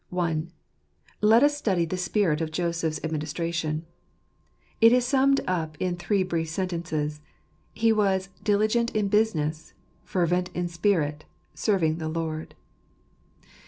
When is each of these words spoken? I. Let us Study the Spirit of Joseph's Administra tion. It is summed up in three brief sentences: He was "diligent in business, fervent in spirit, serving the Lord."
I. 0.11 0.45
Let 1.21 1.43
us 1.43 1.55
Study 1.55 1.85
the 1.85 1.95
Spirit 1.95 2.41
of 2.41 2.49
Joseph's 2.49 2.99
Administra 3.01 3.53
tion. 3.53 3.85
It 4.81 4.91
is 4.93 5.05
summed 5.05 5.41
up 5.45 5.77
in 5.79 5.95
three 5.95 6.23
brief 6.23 6.49
sentences: 6.49 7.21
He 7.71 7.93
was 7.93 8.29
"diligent 8.43 8.89
in 8.95 9.09
business, 9.09 9.73
fervent 10.03 10.49
in 10.55 10.67
spirit, 10.69 11.25
serving 11.53 11.99
the 11.99 12.09
Lord." 12.09 12.55